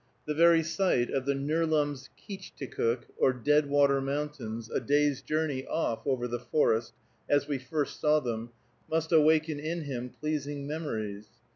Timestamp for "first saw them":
7.59-8.49